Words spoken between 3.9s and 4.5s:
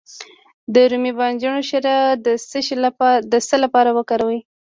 وکاروم؟